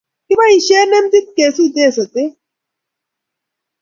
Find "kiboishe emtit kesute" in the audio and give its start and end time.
0.27-1.83